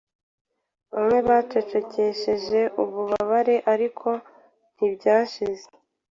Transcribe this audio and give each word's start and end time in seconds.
bamwe 0.93 1.17
bacecekesheje 1.27 2.59
ububabare 2.81 3.55
ariko 3.73 4.09
ntibyashize 4.75 5.65